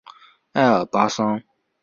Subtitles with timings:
[0.53, 1.39] 爱尔巴桑。